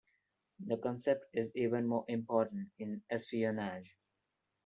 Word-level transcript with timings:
The 0.65 0.77
concept 0.77 1.25
is 1.35 1.51
even 1.53 1.85
more 1.85 2.05
important 2.07 2.71
in 2.79 3.03
espionage. 3.11 3.95